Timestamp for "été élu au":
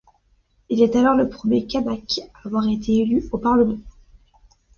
2.67-3.37